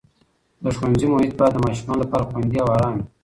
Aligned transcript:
د 0.63 0.65
ښوونځي 0.77 1.07
محیط 1.13 1.33
باید 1.39 1.53
د 1.55 1.59
ماشومانو 1.65 2.01
لپاره 2.03 2.27
خوندي 2.29 2.57
او 2.61 2.69
ارام 2.75 2.93
وي. 2.97 3.03